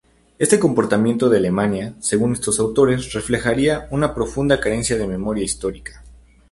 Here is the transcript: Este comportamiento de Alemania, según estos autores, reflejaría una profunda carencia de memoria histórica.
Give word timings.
Este 0.39 0.57
comportamiento 0.59 1.29
de 1.29 1.37
Alemania, 1.37 1.93
según 1.99 2.33
estos 2.33 2.57
autores, 2.59 3.13
reflejaría 3.13 3.87
una 3.91 4.15
profunda 4.15 4.59
carencia 4.59 4.97
de 4.97 5.05
memoria 5.05 5.43
histórica. 5.43 6.01